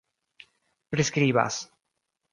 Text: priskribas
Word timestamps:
priskribas 0.95 1.55